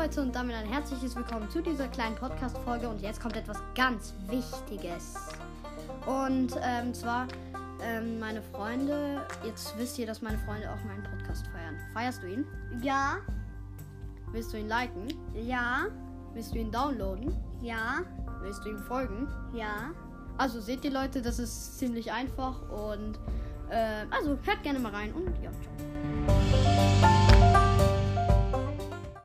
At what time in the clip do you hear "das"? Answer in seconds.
21.20-21.38